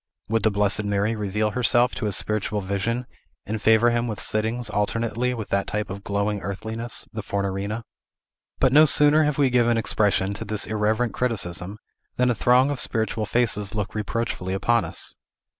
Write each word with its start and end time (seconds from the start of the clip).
Would 0.29 0.41
the 0.41 0.49
Blessed 0.49 0.83
Mary 0.83 1.15
reveal 1.15 1.51
herself 1.51 1.93
to 1.93 2.05
his 2.05 2.15
spiritual 2.15 2.59
vision, 2.59 3.05
and 3.45 3.61
favor 3.61 3.91
him 3.91 4.07
with 4.07 4.19
sittings 4.19 4.67
alternately 4.67 5.35
with 5.35 5.49
that 5.49 5.67
type 5.67 5.91
of 5.91 6.03
glowing 6.03 6.41
earthliness, 6.41 7.07
the 7.13 7.21
Fornarina? 7.21 7.83
But 8.59 8.73
no 8.73 8.85
sooner 8.85 9.25
have 9.25 9.37
we 9.37 9.51
given 9.51 9.77
expression 9.77 10.33
to 10.33 10.43
this 10.43 10.65
irreverent 10.65 11.13
criticism, 11.13 11.77
than 12.15 12.31
a 12.31 12.33
throng 12.33 12.71
of 12.71 12.79
spiritual 12.79 13.27
faces 13.27 13.75
look 13.75 13.93
reproachfully 13.93 14.55
upon 14.55 14.85
us. 14.85 15.13